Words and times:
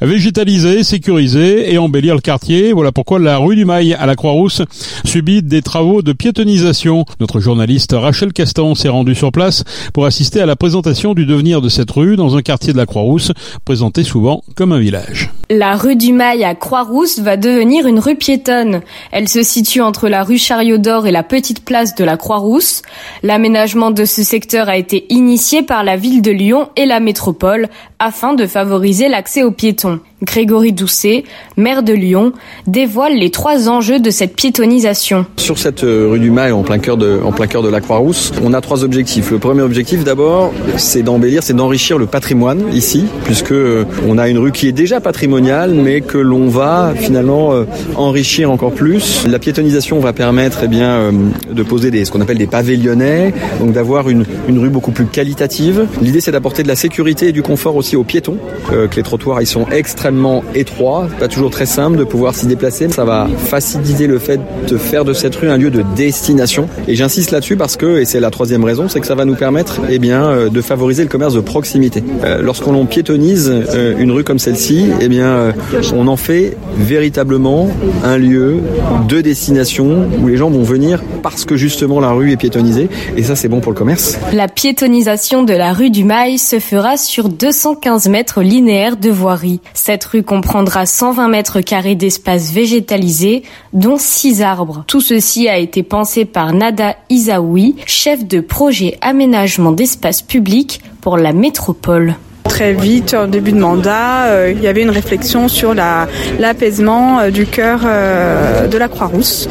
Végétaliser, 0.00 0.82
sécuriser 0.82 1.72
et 1.72 1.78
embellir 1.78 2.14
le 2.14 2.20
quartier, 2.20 2.72
voilà 2.72 2.92
pourquoi 2.92 3.18
la 3.18 3.38
rue 3.38 3.56
du 3.56 3.64
Mail 3.64 3.96
à 3.98 4.06
la 4.06 4.16
Croix-Rousse 4.16 4.62
subit 5.04 5.42
des 5.42 5.62
travaux 5.62 6.02
de 6.02 6.12
piétonisation. 6.12 7.04
Notre 7.20 7.40
journaliste 7.40 7.94
Rachel 7.96 8.32
Castan 8.32 8.74
s'est 8.74 8.88
rendue 8.88 9.14
sur 9.14 9.30
place 9.30 9.64
pour 9.92 10.06
assister 10.06 10.40
à 10.40 10.46
la 10.46 10.56
présentation 10.56 11.14
du 11.14 11.26
devenir 11.26 11.60
de 11.60 11.68
cette 11.68 11.90
rue 11.90 12.16
dans 12.16 12.36
un 12.36 12.42
quartier 12.42 12.72
de 12.72 12.78
la 12.78 12.86
Croix-Rousse, 12.86 13.32
présenté 13.64 14.02
souvent 14.02 14.42
comme 14.56 14.72
un 14.72 14.78
village. 14.78 15.30
La 15.50 15.76
rue 15.76 15.96
du 15.96 16.12
Mail 16.12 16.42
à 16.42 16.54
Croix-Rousse 16.54 17.20
va 17.20 17.36
devenir 17.36 17.86
une 17.86 17.98
rue 17.98 18.16
piétonne. 18.16 18.80
Elle 19.12 19.28
se 19.28 19.42
situe 19.42 19.80
entre 19.80 20.08
la 20.08 20.24
rue 20.24 20.38
Chariot 20.38 20.78
d'Or 20.78 21.06
et 21.06 21.12
la 21.12 21.22
petite 21.22 21.64
place 21.64 21.94
de 21.94 22.04
la 22.04 22.16
Croix-Rousse. 22.16 22.82
L'aménagement 23.22 23.90
de 23.90 24.04
ce 24.04 24.22
secteur 24.22 24.68
a 24.68 24.76
été 24.76 25.06
initié 25.10 25.62
par 25.62 25.84
la 25.84 25.96
ville 25.96 26.22
de 26.22 26.30
Lyon 26.30 26.68
et 26.76 26.86
la 26.86 27.00
métropole 27.00 27.68
afin 28.04 28.34
de 28.34 28.46
favoriser 28.46 29.08
l'accès 29.08 29.42
aux 29.42 29.50
piétons. 29.50 29.98
Grégory 30.24 30.72
Doucet, 30.72 31.24
maire 31.56 31.82
de 31.82 31.92
Lyon, 31.92 32.32
dévoile 32.66 33.14
les 33.14 33.30
trois 33.30 33.68
enjeux 33.68 34.00
de 34.00 34.10
cette 34.10 34.34
piétonisation. 34.34 35.26
Sur 35.36 35.58
cette 35.58 35.84
euh, 35.84 36.08
rue 36.10 36.18
du 36.18 36.30
Mail, 36.30 36.52
en 36.52 36.62
plein 36.62 36.78
cœur 36.78 36.96
de, 36.96 37.20
en 37.24 37.32
plein 37.32 37.46
cœur 37.46 37.62
de 37.62 37.68
la 37.68 37.80
Croix-Rousse, 37.80 38.32
on 38.42 38.52
a 38.54 38.60
trois 38.60 38.84
objectifs. 38.84 39.30
Le 39.30 39.38
premier 39.38 39.62
objectif, 39.62 40.02
d'abord, 40.02 40.52
c'est 40.76 41.02
d'embellir, 41.02 41.42
c'est 41.42 41.54
d'enrichir 41.54 41.98
le 41.98 42.06
patrimoine 42.06 42.62
ici, 42.72 43.04
puisque 43.24 43.52
euh, 43.52 43.84
on 44.08 44.18
a 44.18 44.28
une 44.28 44.38
rue 44.38 44.52
qui 44.52 44.66
est 44.66 44.72
déjà 44.72 45.00
patrimoniale, 45.00 45.74
mais 45.74 46.00
que 46.00 46.18
l'on 46.18 46.48
va 46.48 46.94
finalement 46.96 47.52
euh, 47.52 47.64
enrichir 47.96 48.50
encore 48.50 48.72
plus. 48.72 49.26
La 49.28 49.38
piétonisation 49.38 50.00
va 50.00 50.12
permettre, 50.12 50.60
eh 50.64 50.68
bien, 50.68 51.12
de 51.50 51.62
poser 51.62 51.90
des, 51.90 52.04
ce 52.04 52.10
qu'on 52.10 52.20
appelle 52.20 52.38
des 52.38 52.46
pavés 52.46 52.76
lyonnais, 52.76 53.34
donc 53.60 53.72
d'avoir 53.72 54.08
une, 54.08 54.24
une 54.48 54.58
rue 54.58 54.70
beaucoup 54.70 54.92
plus 54.92 55.06
qualitative. 55.06 55.86
L'idée, 56.00 56.20
c'est 56.20 56.32
d'apporter 56.32 56.62
de 56.62 56.68
la 56.68 56.76
sécurité 56.76 57.28
et 57.28 57.32
du 57.32 57.42
confort 57.42 57.76
aussi 57.76 57.96
aux 57.96 58.04
piétons, 58.04 58.38
que 58.70 58.96
les 58.96 59.02
trottoirs 59.02 59.42
ils 59.42 59.46
sont 59.46 59.66
extrêmement 59.70 60.13
étroits, 60.54 61.08
pas 61.18 61.28
toujours 61.28 61.50
très 61.50 61.66
simple 61.66 61.96
de 61.98 62.04
pouvoir 62.04 62.34
s'y 62.34 62.46
déplacer. 62.46 62.88
Ça 62.88 63.04
va 63.04 63.28
faciliter 63.46 64.06
le 64.06 64.18
fait 64.18 64.40
de 64.68 64.76
faire 64.76 65.04
de 65.04 65.12
cette 65.12 65.34
rue 65.36 65.48
un 65.48 65.56
lieu 65.56 65.70
de 65.70 65.84
destination. 65.96 66.68
Et 66.88 66.94
j'insiste 66.94 67.30
là-dessus 67.30 67.56
parce 67.56 67.76
que, 67.76 67.98
et 67.98 68.04
c'est 68.04 68.20
la 68.20 68.30
troisième 68.30 68.64
raison, 68.64 68.88
c'est 68.88 69.00
que 69.00 69.06
ça 69.06 69.14
va 69.14 69.24
nous 69.24 69.34
permettre 69.34 69.80
eh 69.88 69.98
bien, 69.98 70.24
euh, 70.24 70.48
de 70.48 70.60
favoriser 70.60 71.02
le 71.02 71.08
commerce 71.08 71.34
de 71.34 71.40
proximité. 71.40 72.02
Euh, 72.24 72.42
Lorsqu'on 72.42 72.84
piétonise 72.86 73.50
euh, 73.74 73.94
une 73.98 74.10
rue 74.10 74.24
comme 74.24 74.38
celle-ci, 74.38 74.86
eh 75.00 75.08
bien, 75.08 75.26
euh, 75.26 75.52
on 75.94 76.08
en 76.08 76.16
fait 76.16 76.56
véritablement 76.76 77.68
un 78.02 78.16
lieu 78.16 78.60
de 79.08 79.20
destination 79.20 80.08
où 80.20 80.28
les 80.28 80.36
gens 80.36 80.50
vont 80.50 80.62
venir 80.62 81.02
parce 81.22 81.44
que 81.44 81.56
justement 81.56 82.00
la 82.00 82.10
rue 82.10 82.32
est 82.32 82.36
piétonisée. 82.36 82.88
Et 83.16 83.22
ça, 83.22 83.36
c'est 83.36 83.48
bon 83.48 83.60
pour 83.60 83.72
le 83.72 83.78
commerce. 83.78 84.18
La 84.32 84.48
piétonisation 84.48 85.42
de 85.42 85.54
la 85.54 85.72
rue 85.72 85.90
du 85.90 86.04
Mail 86.04 86.38
se 86.38 86.58
fera 86.58 86.96
sur 86.96 87.28
215 87.28 88.08
mètres 88.08 88.42
linéaires 88.42 88.96
de 88.96 89.10
voirie. 89.10 89.60
Cette 89.72 89.93
rue 90.02 90.24
comprendra 90.24 90.86
120 90.86 91.28
mètres 91.28 91.60
carrés 91.60 91.94
d'espace 91.94 92.50
végétalisé, 92.50 93.44
dont 93.72 93.96
6 93.96 94.42
arbres. 94.42 94.82
Tout 94.88 95.00
ceci 95.00 95.48
a 95.48 95.58
été 95.58 95.84
pensé 95.84 96.24
par 96.24 96.52
Nada 96.52 96.96
Isaoui, 97.10 97.76
chef 97.86 98.24
de 98.24 98.40
projet 98.40 98.98
aménagement 99.00 99.70
d'espace 99.70 100.22
public 100.22 100.80
pour 101.00 101.16
la 101.16 101.32
métropole 101.32 102.16
très 102.54 102.72
vite, 102.72 103.14
en 103.14 103.26
début 103.26 103.50
de 103.50 103.58
mandat, 103.58 104.26
euh, 104.26 104.52
il 104.54 104.62
y 104.62 104.68
avait 104.68 104.82
une 104.82 104.90
réflexion 104.90 105.48
sur 105.48 105.74
l'apaisement 105.74 107.18
euh, 107.18 107.30
du 107.30 107.46
cœur 107.46 107.80
euh, 107.84 108.68
de 108.68 108.78
la 108.78 108.86
Croix-Rousse. 108.86 109.48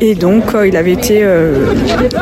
Et, 0.00 0.16
donc, 0.16 0.42
il 0.66 0.76
avait 0.76 0.92
été 0.92 1.24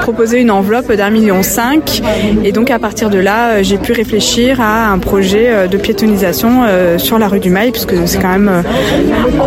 proposé 0.02 0.40
une 0.40 0.50
enveloppe 0.50 0.92
d'un 0.92 1.10
million 1.10 1.42
cinq. 1.42 2.02
Et 2.44 2.52
donc, 2.52 2.70
à 2.70 2.78
partir 2.78 3.08
de 3.08 3.18
là, 3.18 3.62
j'ai 3.62 3.78
pu 3.78 3.92
réfléchir 3.92 4.60
à 4.60 4.90
un 4.90 4.98
projet 4.98 5.68
de 5.68 5.76
piétonisation 5.76 6.64
sur 6.96 7.18
la 7.18 7.28
rue 7.28 7.40
du 7.40 7.50
Mail, 7.50 7.70
puisque 7.70 7.94
c'est 8.06 8.18
quand 8.18 8.32
même, 8.32 8.50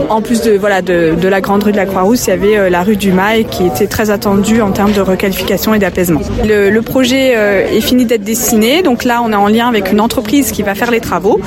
en 0.10 0.22
plus 0.22 0.42
de, 0.42 0.52
voilà, 0.52 0.82
de, 0.82 1.28
la 1.28 1.42
grande 1.42 1.64
rue 1.64 1.72
de 1.72 1.78
la 1.78 1.86
Croix-Rousse, 1.86 2.28
il 2.28 2.30
y 2.30 2.34
avait 2.34 2.70
la 2.70 2.84
rue 2.84 2.96
du 2.96 3.12
Mail 3.12 3.46
qui 3.46 3.66
était 3.66 3.88
très 3.88 4.12
attendue 4.12 4.62
en 4.62 4.72
termes 4.72 4.94
de 4.94 5.02
requalification 5.02 5.74
et 5.74 5.80
d'apaisement. 5.80 6.22
Le, 6.48 6.70
le, 6.70 6.82
projet 6.82 7.32
est 7.32 7.82
fini 7.82 8.06
d'être 8.06 8.24
dessiné. 8.24 8.84
Donc 8.84 9.04
là, 9.04 9.22
on 9.24 9.32
est 9.32 9.36
en 9.36 9.48
lien 9.48 9.68
avec 9.68 9.92
une 9.92 10.00
entreprise 10.00 10.52
qui 10.56 10.64
va 10.64 10.74
faire 10.74 10.92
les 10.92 11.02
travaux. 11.02 11.40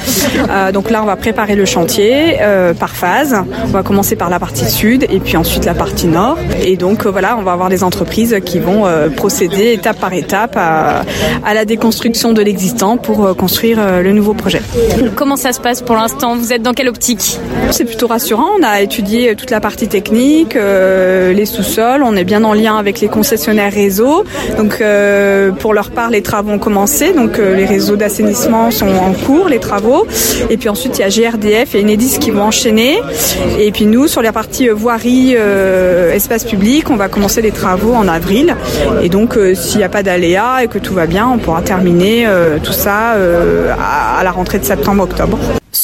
Euh, 0.51 0.71
donc 0.71 0.91
là, 0.91 1.03
on 1.03 1.07
va 1.07 1.17
préparer 1.17 1.55
le 1.55 1.65
chantier 1.65 2.37
euh, 2.41 2.75
par 2.75 2.95
phase. 2.95 3.35
On 3.65 3.69
va 3.69 3.83
commencer 3.83 4.17
par 4.17 4.29
la 4.29 4.39
partie 4.39 4.69
sud 4.69 5.07
et 5.09 5.21
puis 5.21 5.37
ensuite 5.37 5.65
la 5.65 5.75
partie 5.75 6.07
nord. 6.07 6.39
Et 6.63 6.77
donc 6.77 7.07
euh, 7.07 7.11
voilà, 7.11 7.37
on 7.39 7.43
va 7.43 7.53
avoir 7.53 7.71
des 7.71 7.83
entreprises 7.83 8.37
qui 8.45 8.59
vont 8.59 8.85
procéder 9.17 9.73
étape 9.73 9.99
par 9.99 10.13
étape 10.13 10.55
à, 10.57 11.03
à 11.45 11.55
la 11.55 11.65
déconstruction 11.65 12.33
de 12.33 12.43
l'existant 12.43 12.97
pour 12.97 13.35
construire 13.37 13.79
le 14.03 14.13
nouveau 14.13 14.35
projet. 14.35 14.61
Comment 15.17 15.37
ça 15.37 15.53
se 15.53 15.61
passe 15.61 15.81
pour 15.81 15.97
l'instant? 15.97 16.37
Vous 16.37 16.53
êtes 16.53 16.63
dans 16.63 16.75
quelle 16.75 16.89
optique? 16.89 17.39
C'est 17.71 17.85
plutôt 17.85 18.09
rassurant. 18.09 18.49
On 18.59 18.63
a 18.63 18.81
étudié 18.83 19.35
toute 19.37 19.51
la 19.51 19.61
partie 19.61 19.89
technique, 19.89 20.55
les 20.55 21.47
sous-sols. 21.47 22.03
On 22.03 22.15
est 22.17 22.25
bien 22.25 22.45
en 22.45 22.53
lien 22.53 22.77
avec 22.77 23.01
les 23.01 23.09
concessionnaires 23.09 23.73
réseau. 23.73 24.25
Donc 24.57 24.83
pour 25.61 25.73
leur 25.73 25.91
part, 25.91 26.11
les 26.11 26.23
travaux 26.23 26.53
ont 26.53 26.59
commencé. 26.59 27.13
Donc 27.13 27.39
les 27.39 27.67
réseaux 27.67 27.97
d'assainissement 27.97 28.71
sont 28.71 28.93
en 29.01 29.13
cours, 29.13 29.49
les 29.49 29.59
travaux. 29.59 30.07
Et 30.51 30.57
puis 30.57 30.69
ensuite, 30.69 30.99
il 30.99 31.01
y 31.01 31.05
a 31.05 31.31
GRDF 31.31 31.75
et 31.75 31.83
Enedis 31.83 32.19
qui 32.19 32.31
vont 32.31 32.43
enchaîner. 32.43 33.01
Et 33.59 33.71
puis 33.73 33.87
nous, 33.87 34.07
sur 34.07 34.23
la 34.23 34.33
partie 34.33 34.69
voirie, 34.69 35.35
euh, 35.37 36.13
espace 36.13 36.45
public, 36.45 36.91
on 36.91 36.97
va 36.97 37.09
commencer 37.09 37.43
les 37.43 37.51
travaux 37.53 37.95
en 37.95 38.09
avril. 38.09 38.57
Et 39.03 39.09
donc, 39.09 39.37
euh, 39.37 39.55
s'il 39.55 39.79
n'y 39.79 39.85
a 39.85 39.89
pas 39.89 40.03
d'aléas 40.03 40.63
et 40.63 40.69
que 40.69 40.79
tout 40.79 40.95
va 40.95 41.07
bien, 41.07 41.29
on 41.29 41.39
pourra 41.39 41.63
terminer 41.63 42.27
euh, 42.27 42.59
tout 42.63 42.73
ça 42.73 43.17
à 44.19 44.23
la 44.23 44.31
rentrée 44.31 44.59
de 44.59 44.65
septembre-octobre. 44.65 45.39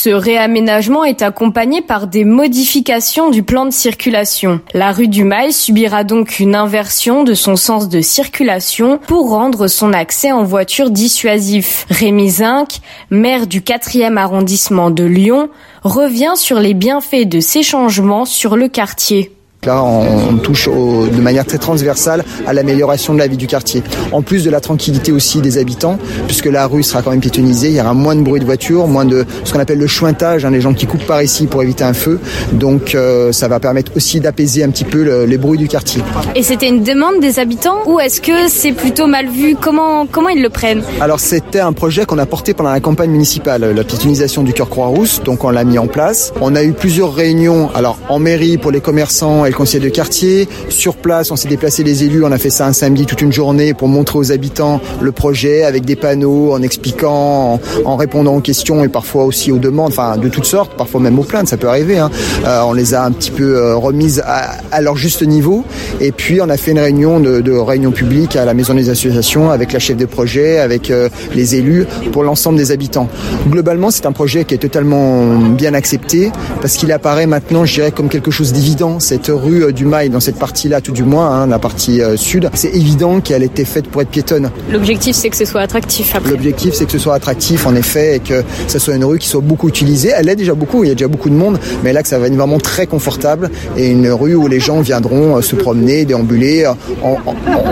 Ce 0.04 0.10
réaménagement 0.10 1.04
est 1.04 1.22
accompagné 1.22 1.80
par 1.80 2.08
des 2.08 2.26
modifications 2.26 3.30
du 3.30 3.42
plan 3.42 3.64
de 3.64 3.70
circulation. 3.70 4.60
La 4.74 4.92
rue 4.92 5.08
du 5.08 5.24
Mail 5.24 5.50
subira 5.50 6.04
donc 6.04 6.40
une 6.40 6.54
inversion 6.54 7.24
de 7.24 7.32
son 7.32 7.56
sens 7.56 7.88
de 7.88 8.02
circulation 8.02 8.98
pour 8.98 9.30
rendre 9.30 9.66
son 9.66 9.94
accès 9.94 10.30
en 10.30 10.44
voiture 10.44 10.90
dissuasif. 10.90 11.86
Rémi 11.88 12.28
Zinc, 12.28 12.80
maire 13.08 13.46
du 13.46 13.62
4e 13.62 14.18
arrondissement 14.18 14.90
de 14.90 15.04
Lyon, 15.04 15.48
revient 15.84 16.34
sur 16.36 16.60
les 16.60 16.74
bienfaits 16.74 17.26
de 17.26 17.40
ces 17.40 17.62
changements 17.62 18.26
sur 18.26 18.56
le 18.56 18.68
quartier. 18.68 19.33
Là, 19.66 19.82
on 19.82 20.36
touche 20.36 20.68
au, 20.68 21.06
de 21.06 21.20
manière 21.20 21.46
très 21.46 21.58
transversale 21.58 22.24
à 22.46 22.52
l'amélioration 22.52 23.14
de 23.14 23.18
la 23.18 23.26
vie 23.26 23.36
du 23.36 23.46
quartier. 23.46 23.82
En 24.12 24.22
plus 24.22 24.44
de 24.44 24.50
la 24.50 24.60
tranquillité 24.60 25.10
aussi 25.12 25.40
des 25.40 25.58
habitants, 25.58 25.98
puisque 26.26 26.46
la 26.46 26.66
rue 26.66 26.82
sera 26.82 27.02
quand 27.02 27.10
même 27.10 27.20
piétonisée, 27.20 27.68
il 27.68 27.74
y 27.76 27.80
aura 27.80 27.94
moins 27.94 28.14
de 28.14 28.22
bruit 28.22 28.40
de 28.40 28.44
voiture, 28.44 28.86
moins 28.86 29.04
de 29.04 29.24
ce 29.44 29.52
qu'on 29.52 29.60
appelle 29.60 29.78
le 29.78 29.86
chointage, 29.86 30.44
hein, 30.44 30.50
les 30.50 30.60
gens 30.60 30.74
qui 30.74 30.86
coupent 30.86 31.06
par 31.06 31.22
ici 31.22 31.46
pour 31.46 31.62
éviter 31.62 31.84
un 31.84 31.94
feu. 31.94 32.20
Donc 32.52 32.94
euh, 32.94 33.32
ça 33.32 33.48
va 33.48 33.58
permettre 33.60 33.92
aussi 33.96 34.20
d'apaiser 34.20 34.64
un 34.64 34.70
petit 34.70 34.84
peu 34.84 35.02
le, 35.02 35.24
les 35.24 35.38
bruits 35.38 35.58
du 35.58 35.68
quartier. 35.68 36.02
Et 36.34 36.42
c'était 36.42 36.68
une 36.68 36.82
demande 36.82 37.20
des 37.20 37.38
habitants 37.38 37.78
ou 37.86 38.00
est-ce 38.00 38.20
que 38.20 38.48
c'est 38.48 38.72
plutôt 38.72 39.06
mal 39.06 39.28
vu? 39.28 39.56
Comment, 39.58 40.06
comment 40.06 40.28
ils 40.28 40.42
le 40.42 40.50
prennent? 40.50 40.82
Alors 41.00 41.20
c'était 41.20 41.60
un 41.60 41.72
projet 41.72 42.04
qu'on 42.04 42.18
a 42.18 42.26
porté 42.26 42.52
pendant 42.52 42.70
la 42.70 42.80
campagne 42.80 43.10
municipale, 43.10 43.72
la 43.74 43.84
piétonisation 43.84 44.42
du 44.42 44.52
cœur 44.52 44.68
Croix-Rousse, 44.68 45.22
donc 45.24 45.44
on 45.44 45.50
l'a 45.50 45.64
mis 45.64 45.78
en 45.78 45.86
place. 45.86 46.32
On 46.40 46.54
a 46.54 46.62
eu 46.62 46.72
plusieurs 46.72 47.14
réunions, 47.14 47.70
alors 47.74 47.98
en 48.08 48.18
mairie 48.18 48.58
pour 48.58 48.70
les 48.70 48.80
commerçants 48.80 49.44
et 49.44 49.52
conseil 49.54 49.80
de 49.80 49.88
quartier. 49.88 50.48
Sur 50.68 50.96
place, 50.96 51.30
on 51.30 51.36
s'est 51.36 51.48
déplacé 51.48 51.82
les 51.82 52.04
élus, 52.04 52.24
on 52.24 52.32
a 52.32 52.38
fait 52.38 52.50
ça 52.50 52.66
un 52.66 52.72
samedi 52.72 53.06
toute 53.06 53.22
une 53.22 53.32
journée 53.32 53.74
pour 53.74 53.88
montrer 53.88 54.18
aux 54.18 54.32
habitants 54.32 54.80
le 55.00 55.12
projet 55.12 55.64
avec 55.64 55.84
des 55.84 55.96
panneaux, 55.96 56.52
en 56.52 56.62
expliquant, 56.62 57.60
en, 57.84 57.96
répondant 57.96 58.36
aux 58.36 58.40
questions 58.40 58.84
et 58.84 58.88
parfois 58.88 59.24
aussi 59.24 59.52
aux 59.52 59.58
demandes, 59.58 59.92
enfin 59.92 60.16
de 60.16 60.28
toutes 60.28 60.44
sortes, 60.44 60.76
parfois 60.76 61.00
même 61.00 61.18
aux 61.18 61.24
plaintes, 61.24 61.48
ça 61.48 61.56
peut 61.56 61.68
arriver. 61.68 61.98
Hein. 61.98 62.10
Euh, 62.44 62.60
on 62.66 62.72
les 62.72 62.94
a 62.94 63.04
un 63.04 63.12
petit 63.12 63.30
peu 63.30 63.56
euh, 63.56 63.76
remises 63.76 64.22
à, 64.26 64.80
leur 64.80 64.96
juste 64.96 65.22
niveau. 65.22 65.64
Et 66.00 66.12
puis 66.12 66.40
on 66.40 66.48
a 66.48 66.56
fait 66.56 66.72
une 66.72 66.80
réunion 66.80 67.20
de, 67.20 67.40
de 67.40 67.52
réunion 67.52 67.92
publique 67.92 68.36
à 68.36 68.44
la 68.44 68.54
maison 68.54 68.74
des 68.74 68.90
associations 68.90 69.50
avec 69.50 69.72
la 69.72 69.78
chef 69.78 69.96
de 69.96 70.06
projet, 70.06 70.58
avec 70.58 70.90
euh, 70.90 71.08
les 71.34 71.54
élus 71.54 71.86
pour 72.12 72.24
l'ensemble 72.24 72.58
des 72.58 72.72
habitants. 72.72 73.08
Globalement, 73.48 73.90
c'est 73.90 74.06
un 74.06 74.12
projet 74.12 74.44
qui 74.44 74.54
est 74.54 74.58
totalement 74.58 75.38
bien 75.38 75.74
accepté 75.74 76.32
parce 76.60 76.76
qu'il 76.76 76.92
apparaît 76.92 77.26
maintenant, 77.26 77.64
je 77.64 77.74
dirais, 77.74 77.92
comme 77.92 78.08
quelque 78.08 78.30
chose 78.30 78.52
d'évident. 78.52 79.00
Cette 79.00 79.28
rue 79.44 79.72
du 79.72 79.84
Mail 79.84 80.10
dans 80.10 80.20
cette 80.20 80.38
partie-là, 80.38 80.80
tout 80.80 80.92
du 80.92 81.04
moins, 81.04 81.30
hein, 81.30 81.46
la 81.46 81.58
partie 81.58 82.00
euh, 82.00 82.16
sud, 82.16 82.48
c'est 82.54 82.74
évident 82.74 83.20
qu'elle 83.20 83.42
était 83.42 83.64
faite 83.64 83.86
pour 83.88 84.00
être 84.02 84.08
piétonne. 84.08 84.50
L'objectif, 84.72 85.14
c'est 85.14 85.28
que 85.28 85.36
ce 85.36 85.44
soit 85.44 85.60
attractif. 85.60 86.14
L'objectif, 86.28 86.74
c'est 86.74 86.86
que 86.86 86.92
ce 86.92 86.98
soit 86.98 87.14
attractif, 87.14 87.66
en 87.66 87.74
effet, 87.74 88.16
et 88.16 88.20
que 88.20 88.42
ce 88.66 88.78
soit 88.78 88.94
une 88.94 89.04
rue 89.04 89.18
qui 89.18 89.28
soit 89.28 89.42
beaucoup 89.42 89.68
utilisée. 89.68 90.12
Elle 90.16 90.28
est 90.28 90.36
déjà 90.36 90.54
beaucoup, 90.54 90.82
il 90.84 90.88
y 90.88 90.90
a 90.90 90.94
déjà 90.94 91.08
beaucoup 91.08 91.28
de 91.28 91.34
monde, 91.34 91.58
mais 91.82 91.92
là, 91.92 92.02
que 92.02 92.08
ça 92.08 92.18
va 92.18 92.26
être 92.26 92.34
vraiment 92.34 92.58
très 92.58 92.86
confortable 92.86 93.50
et 93.76 93.90
une 93.90 94.08
rue 94.10 94.34
où 94.34 94.48
les 94.48 94.60
gens 94.60 94.80
viendront 94.80 95.36
euh, 95.36 95.42
se 95.42 95.56
promener, 95.56 96.04
déambuler. 96.04 96.70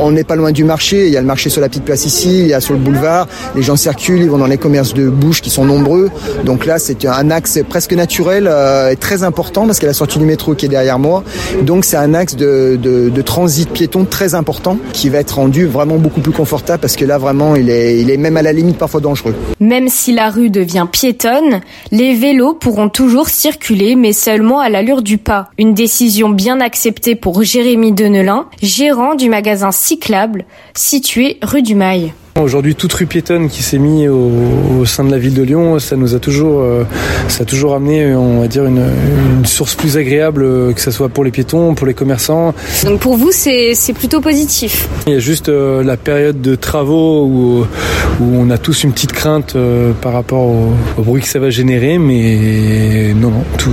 On 0.00 0.10
n'est 0.10 0.24
pas 0.24 0.36
loin 0.36 0.52
du 0.52 0.64
marché. 0.64 1.06
Il 1.06 1.12
y 1.12 1.16
a 1.16 1.20
le 1.20 1.26
marché 1.26 1.48
sur 1.48 1.60
la 1.60 1.68
petite 1.68 1.84
place 1.84 2.04
ici, 2.04 2.40
il 2.40 2.48
y 2.48 2.54
a 2.54 2.60
sur 2.60 2.74
le 2.74 2.80
boulevard. 2.80 3.28
Les 3.56 3.62
gens 3.62 3.76
circulent, 3.76 4.20
ils 4.20 4.30
vont 4.30 4.38
dans 4.38 4.46
les 4.46 4.58
commerces 4.58 4.94
de 4.94 5.08
bouche 5.08 5.40
qui 5.40 5.50
sont 5.50 5.64
nombreux. 5.64 6.10
Donc 6.44 6.66
là, 6.66 6.78
c'est 6.78 7.04
un 7.06 7.30
axe 7.30 7.58
presque 7.68 7.92
naturel 7.94 8.46
euh, 8.46 8.90
et 8.90 8.96
très 8.96 9.22
important 9.22 9.66
parce 9.66 9.78
qu'il 9.78 9.86
y 9.86 9.88
a 9.88 9.92
la 9.92 9.94
sortie 9.94 10.18
du 10.18 10.24
métro 10.24 10.54
qui 10.54 10.66
est 10.66 10.68
derrière 10.68 10.98
moi 10.98 11.24
Donc 11.60 11.84
c'est 11.84 11.96
un 11.96 12.14
axe 12.14 12.36
de, 12.36 13.22
transit 13.22 13.70
piéton 13.70 14.04
très 14.04 14.34
important 14.34 14.78
qui 14.92 15.08
va 15.08 15.18
être 15.18 15.36
rendu 15.36 15.66
vraiment 15.66 15.96
beaucoup 15.96 16.20
plus 16.20 16.32
confortable 16.32 16.80
parce 16.80 16.96
que 16.96 17.04
là 17.04 17.18
vraiment 17.18 17.54
il 17.54 17.70
est, 17.70 18.00
il 18.00 18.10
est 18.10 18.16
même 18.16 18.36
à 18.36 18.42
la 18.42 18.52
limite 18.52 18.78
parfois 18.78 19.00
dangereux. 19.00 19.34
Même 19.60 19.88
si 19.88 20.12
la 20.12 20.30
rue 20.30 20.50
devient 20.50 20.86
piétonne, 20.90 21.60
les 21.92 22.14
vélos 22.14 22.54
pourront 22.54 22.88
toujours 22.88 23.28
circuler 23.28 23.94
mais 23.96 24.12
seulement 24.12 24.60
à 24.60 24.68
l'allure 24.68 25.02
du 25.02 25.18
pas. 25.18 25.50
Une 25.58 25.74
décision 25.74 26.30
bien 26.30 26.60
acceptée 26.60 27.14
pour 27.14 27.42
Jérémy 27.42 27.92
Denelin, 27.92 28.46
gérant 28.60 29.14
du 29.14 29.28
magasin 29.28 29.70
cyclable 29.70 30.44
situé 30.74 31.38
rue 31.42 31.62
du 31.62 31.74
Mail. 31.74 32.12
Aujourd'hui, 32.40 32.74
toute 32.74 32.94
rue 32.94 33.04
piétonne 33.04 33.50
qui 33.50 33.62
s'est 33.62 33.76
mise 33.76 34.08
au, 34.08 34.86
sein 34.86 35.04
de 35.04 35.10
la 35.10 35.18
ville 35.18 35.34
de 35.34 35.42
Lyon, 35.42 35.78
ça 35.78 35.96
nous 35.96 36.14
a 36.14 36.18
toujours, 36.18 36.62
euh, 36.62 36.84
ça 37.28 37.42
a 37.42 37.44
toujours 37.44 37.74
amené, 37.74 38.14
on 38.14 38.40
va 38.40 38.48
dire, 38.48 38.64
une, 38.64 38.82
une, 39.38 39.44
source 39.44 39.74
plus 39.74 39.98
agréable, 39.98 40.42
euh, 40.42 40.72
que 40.72 40.80
ce 40.80 40.90
soit 40.90 41.10
pour 41.10 41.24
les 41.24 41.30
piétons, 41.30 41.74
pour 41.74 41.86
les 41.86 41.92
commerçants. 41.92 42.54
Donc 42.84 43.00
pour 43.00 43.16
vous, 43.16 43.32
c'est 43.32 43.74
plutôt 43.94 44.22
positif. 44.22 44.88
Il 45.06 45.12
y 45.12 45.16
a 45.16 45.18
juste 45.18 45.50
euh, 45.50 45.84
la 45.84 45.98
période 45.98 46.40
de 46.40 46.54
travaux 46.54 47.26
où, 47.26 47.66
où, 48.20 48.24
on 48.24 48.48
a 48.48 48.56
tous 48.56 48.82
une 48.84 48.92
petite 48.92 49.12
crainte 49.12 49.54
euh, 49.54 49.92
par 49.92 50.14
rapport 50.14 50.46
au, 50.46 50.72
au, 50.96 51.02
bruit 51.02 51.20
que 51.20 51.28
ça 51.28 51.38
va 51.38 51.50
générer, 51.50 51.98
mais 51.98 53.12
non, 53.14 53.30
non, 53.30 53.44
tout, 53.58 53.70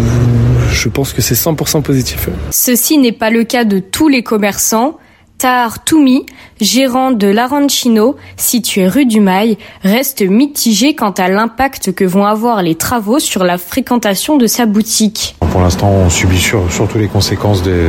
je 0.74 0.90
pense 0.90 1.14
que 1.14 1.22
c'est 1.22 1.36
100% 1.36 1.82
positif. 1.82 2.28
Ceci 2.52 2.98
n'est 2.98 3.14
pas 3.14 3.30
le 3.30 3.46
cas 3.46 3.64
de 3.64 3.80
tous 3.80 4.10
les 4.10 4.22
commerçants. 4.22 4.98
Tahar 5.40 5.86
Toumi, 5.86 6.26
gérant 6.60 7.12
de 7.12 7.28
l'Arancino, 7.28 8.18
situé 8.36 8.90
rue 8.90 9.06
du 9.06 9.22
Mail, 9.22 9.56
reste 9.84 10.22
mitigé 10.22 10.96
quant 10.96 11.12
à 11.12 11.30
l'impact 11.30 11.94
que 11.94 12.04
vont 12.04 12.26
avoir 12.26 12.62
les 12.62 12.76
travaux 12.76 13.20
sur 13.20 13.46
la 13.46 13.58
fréquentation 13.58 14.36
de 14.36 14.48
sa 14.48 14.66
boutique. 14.66 15.39
Pour 15.52 15.62
l'instant, 15.62 15.90
on 15.90 16.10
subit 16.10 16.38
sur, 16.38 16.72
surtout 16.72 17.00
les 17.00 17.08
conséquences 17.08 17.64
des, 17.64 17.88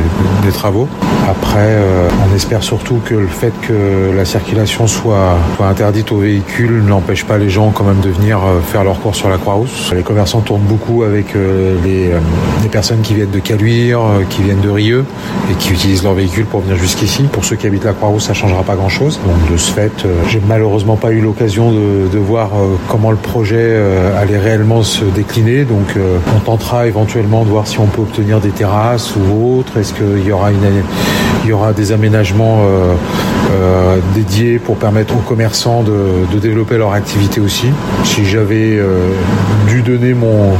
travaux. 0.51 0.87
Après, 1.29 1.59
euh, 1.59 2.09
on 2.29 2.35
espère 2.35 2.61
surtout 2.61 2.99
que 3.05 3.13
le 3.13 3.27
fait 3.27 3.53
que 3.61 4.11
la 4.15 4.25
circulation 4.25 4.85
soit, 4.87 5.37
interdite 5.61 6.11
aux 6.11 6.17
véhicules 6.17 6.83
n'empêche 6.83 7.23
pas 7.23 7.37
les 7.37 7.49
gens 7.49 7.71
quand 7.71 7.85
même 7.85 8.01
de 8.01 8.09
venir 8.09 8.39
euh, 8.39 8.59
faire 8.59 8.83
leur 8.83 8.99
cours 8.99 9.15
sur 9.15 9.29
la 9.29 9.37
Croix-Rousse. 9.37 9.93
Les 9.95 10.01
commerçants 10.01 10.41
tournent 10.41 10.63
beaucoup 10.67 11.03
avec 11.03 11.35
euh, 11.35 11.75
les, 11.83 12.69
personnes 12.69 13.01
qui 13.01 13.13
viennent 13.13 13.31
de 13.31 13.39
Caluire, 13.39 13.99
qui 14.29 14.43
viennent 14.43 14.61
de 14.61 14.69
Rieux 14.69 15.05
et 15.51 15.53
qui 15.55 15.71
utilisent 15.71 16.03
leur 16.03 16.13
véhicule 16.13 16.45
pour 16.45 16.61
venir 16.61 16.77
jusqu'ici. 16.77 17.23
Pour 17.23 17.45
ceux 17.45 17.55
qui 17.55 17.67
habitent 17.67 17.85
la 17.85 17.93
Croix-Rousse, 17.93 18.25
ça 18.25 18.33
changera 18.33 18.63
pas 18.63 18.75
grand-chose. 18.75 19.19
Donc 19.25 19.51
de 19.51 19.57
ce 19.57 19.71
fait, 19.71 20.05
j'ai 20.29 20.41
malheureusement 20.47 20.95
pas 20.95 21.11
eu 21.11 21.19
l'occasion 21.19 21.71
de, 21.71 22.07
de, 22.11 22.17
voir 22.17 22.51
comment 22.87 23.11
le 23.11 23.17
projet 23.17 23.77
allait 24.17 24.37
réellement 24.37 24.83
se 24.83 25.03
décliner. 25.03 25.65
Donc 25.65 25.97
on 26.35 26.39
tentera 26.39 26.87
éventuellement 26.87 27.43
de 27.43 27.50
voir 27.51 27.67
si 27.67 27.79
on 27.79 27.85
peut 27.85 28.01
obtenir 28.01 28.39
des 28.39 28.49
terrasses 28.49 29.13
ou 29.15 29.57
autre. 29.57 29.77
Est-ce 29.77 29.93
qu'il 29.93 30.25
y 30.25 30.31
aura 31.51 31.73
des 31.73 31.91
aménagements 31.91 32.61
euh, 32.63 32.95
euh, 33.51 33.97
dédiés 34.15 34.57
pour 34.57 34.77
permettre 34.77 35.15
aux 35.15 35.19
commerçants 35.27 35.83
de, 35.83 36.39
développer 36.39 36.77
leur 36.77 36.93
activité 36.93 37.41
aussi? 37.41 37.67
Si 38.05 38.25
j'avais 38.25 38.77
euh, 38.77 39.09
dû 39.67 39.81
donner 39.81 40.13
mon 40.13 40.53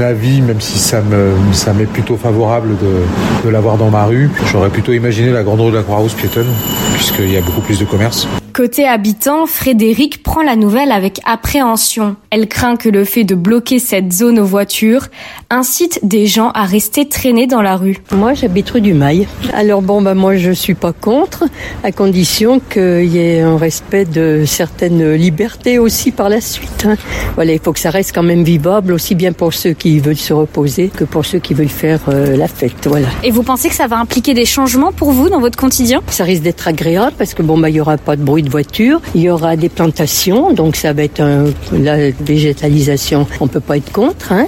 avis, 0.00 0.40
même 0.42 0.60
si 0.60 0.78
ça 0.78 1.00
me 1.00 1.32
ça 1.52 1.72
m'est 1.72 1.84
plutôt 1.84 2.16
favorable 2.16 2.70
de, 2.78 3.46
de 3.46 3.50
l'avoir 3.50 3.76
dans 3.76 3.90
ma 3.90 4.04
rue, 4.04 4.30
j'aurais 4.50 4.70
plutôt 4.70 4.92
imaginé 4.92 5.30
la 5.30 5.42
grande 5.42 5.60
rue 5.60 5.70
de 5.70 5.76
la 5.76 5.82
Croix-Rousse 5.82 6.14
piétonne, 6.14 6.48
puisqu'il 6.94 7.30
y 7.30 7.36
a 7.36 7.40
beaucoup 7.40 7.60
plus 7.60 7.78
de 7.78 7.84
commerce. 7.84 8.26
Côté 8.52 8.86
habitant, 8.86 9.46
Frédéric 9.46 10.22
prend 10.22 10.42
la 10.42 10.56
nouvelle 10.56 10.92
avec 10.92 11.20
appréhension. 11.24 12.16
Elle 12.30 12.48
craint 12.48 12.76
que 12.76 12.88
le 12.88 13.04
fait 13.04 13.24
de 13.24 13.34
bloquer 13.34 13.78
cette 13.78 14.12
zone 14.12 14.38
aux 14.38 14.44
voitures 14.44 15.06
incite 15.50 16.00
des 16.02 16.26
gens 16.26 16.50
à 16.50 16.64
rester 16.64 17.08
traînés 17.08 17.46
dans 17.46 17.62
la 17.62 17.76
rue. 17.76 17.98
Moi, 18.12 18.34
j'habite 18.34 18.70
rue 18.70 18.80
du 18.80 18.92
Mail. 18.92 19.26
Alors 19.54 19.82
bon, 19.82 20.02
bah 20.02 20.14
moi, 20.14 20.36
je 20.36 20.50
suis 20.50 20.74
pas 20.74 20.92
contre, 20.92 21.44
à 21.84 21.92
condition 21.92 22.60
qu'il 22.60 23.06
y 23.06 23.18
ait 23.18 23.40
un 23.40 23.56
respect 23.56 24.04
de 24.04 24.44
certaines 24.46 25.14
libertés 25.14 25.78
aussi 25.78 26.10
par 26.10 26.28
la 26.28 26.40
suite. 26.40 26.86
Hein. 26.86 26.96
Voilà, 27.36 27.52
il 27.52 27.60
faut 27.60 27.72
que 27.72 27.80
ça 27.80 27.90
reste 27.90 28.12
quand 28.14 28.22
même 28.22 28.42
vivable, 28.42 28.92
aussi 28.92 29.14
bien 29.14 29.32
pour 29.32 29.54
ceux 29.54 29.72
qui 29.72 30.00
veulent 30.00 30.16
se 30.16 30.32
reposer 30.32 30.88
que 30.88 31.04
pour 31.04 31.24
ceux 31.24 31.38
qui 31.38 31.54
veulent 31.54 31.68
faire 31.68 32.00
euh, 32.08 32.36
la 32.36 32.48
fête. 32.48 32.86
Voilà. 32.86 33.08
Et 33.22 33.30
vous 33.30 33.42
pensez 33.42 33.68
que 33.68 33.74
ça 33.74 33.86
va 33.86 33.98
impliquer 33.98 34.34
des 34.34 34.46
changements 34.46 34.92
pour 34.92 35.12
vous 35.12 35.28
dans 35.28 35.40
votre 35.40 35.58
quotidien? 35.58 36.02
Ça 36.08 36.24
risque 36.24 36.42
d'être 36.42 36.66
agréable 36.66 37.14
parce 37.16 37.34
que 37.34 37.42
bon, 37.42 37.58
bah 37.58 37.70
il 37.70 37.76
y 37.76 37.80
aura 37.80 37.96
pas 37.96 38.16
de 38.16 38.22
bruit 38.22 38.39
de 38.42 38.50
voiture, 38.50 39.00
il 39.14 39.22
y 39.22 39.30
aura 39.30 39.56
des 39.56 39.68
plantations, 39.68 40.52
donc 40.52 40.76
ça 40.76 40.92
va 40.92 41.02
être 41.02 41.20
un, 41.20 41.46
la 41.72 42.10
végétalisation, 42.10 43.26
on 43.40 43.46
peut 43.46 43.60
pas 43.60 43.76
être 43.76 43.92
contre. 43.92 44.32
Hein. 44.32 44.46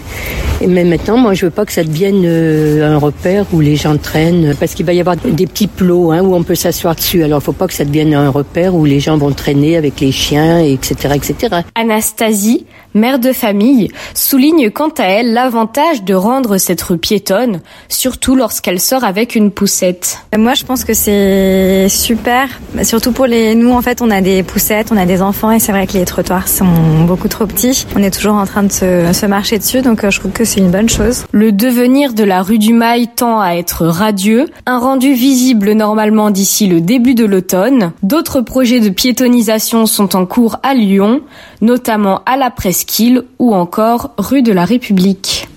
Même 0.67 0.89
maintenant, 0.89 1.17
moi, 1.17 1.35
je 1.35 1.47
veux 1.47 1.51
pas 1.51 1.65
que 1.65 1.73
ça 1.73 1.83
devienne 1.83 2.23
euh, 2.25 2.95
un 2.95 2.99
repère 2.99 3.47
où 3.53 3.61
les 3.61 3.77
gens 3.77 3.97
traînent, 3.97 4.55
parce 4.59 4.75
qu'il 4.75 4.87
va 4.87 4.93
y 4.93 5.01
avoir 5.01 5.17
des 5.17 5.47
petits 5.47 5.67
plots 5.67 6.13
hein, 6.13 6.21
où 6.23 6.35
on 6.35 6.43
peut 6.43 6.55
s'asseoir 6.55 6.95
dessus. 6.95 7.23
Alors, 7.23 7.41
il 7.41 7.45
faut 7.45 7.53
pas 7.53 7.67
que 7.67 7.75
ça 7.75 7.85
devienne 7.85 8.15
un 8.15 8.29
repère 8.29 8.75
où 8.75 8.85
les 8.85 9.01
gens 9.01 9.17
vont 9.17 9.33
traîner 9.33 9.77
avec 9.77 10.01
les 10.01 10.13
chiens, 10.13 10.61
etc., 10.61 11.15
etc. 11.15 11.57
Anastasie, 11.75 12.67
mère 12.95 13.19
de 13.19 13.33
famille, 13.33 13.89
souligne 14.15 14.71
quant 14.71 14.91
à 14.99 15.05
elle 15.05 15.33
l'avantage 15.33 16.03
de 16.03 16.15
rendre 16.15 16.59
cette 16.59 16.83
rue 16.83 16.99
piétonne, 16.99 17.61
surtout 17.89 18.35
lorsqu'elle 18.35 18.81
sort 18.81 19.05
avec 19.05 19.35
une 19.35 19.51
poussette. 19.51 20.19
Moi, 20.37 20.55
je 20.55 20.65
pense 20.65 20.85
que 20.85 20.95
c'est 20.95 21.89
super, 21.89 22.49
surtout 22.83 23.13
pour 23.13 23.27
les. 23.27 23.55
Nous, 23.55 23.73
en 23.73 23.83
fait, 23.83 24.03
on 24.03 24.11
a 24.11 24.21
des 24.21 24.43
poussettes, 24.43 24.89
on 24.93 24.97
a 24.97 25.07
des 25.07 25.23
enfants, 25.23 25.51
et 25.51 25.59
c'est 25.59 25.73
vrai 25.73 25.87
que 25.87 25.95
les 25.95 26.05
trottoirs 26.05 26.49
sont 26.49 27.05
beaucoup 27.07 27.29
trop 27.29 27.47
petits. 27.47 27.87
On 27.97 28.03
est 28.03 28.11
toujours 28.11 28.35
en 28.35 28.47
train 28.47 28.63
de 28.63 28.73
se, 28.73 29.13
se 29.13 29.27
marcher 29.27 29.59
dessus, 29.59 29.83
donc 29.83 30.09
je 30.09 30.19
trouve 30.19 30.33
que 30.33 30.45
c'est 30.45 30.61
une 30.61 30.71
bonne 30.71 30.89
chose. 30.89 31.25
Le 31.33 31.53
devenir 31.53 32.15
de 32.15 32.25
la 32.25 32.43
rue 32.43 32.59
du 32.59 32.73
Mail 32.73 33.09
tend 33.15 33.41
à 33.41 33.55
être 33.55 33.87
radieux, 33.87 34.47
un 34.67 34.79
rendu 34.79 35.13
visible 35.13 35.73
normalement 35.73 36.31
d'ici 36.31 36.67
le 36.67 36.81
début 36.81 37.15
de 37.15 37.25
l'automne. 37.25 37.93
D'autres 38.03 38.41
projets 38.41 38.81
de 38.81 38.89
piétonisation 38.89 39.87
sont 39.87 40.17
en 40.17 40.27
cours 40.27 40.59
à 40.63 40.75
Lyon, 40.75 41.21
notamment 41.63 42.21
à 42.27 42.37
la 42.37 42.51
Presqu'île 42.51 43.23
ou 43.39 43.55
encore 43.55 44.11
rue 44.19 44.43
de 44.43 44.53
la 44.53 44.67
République. 44.67 45.49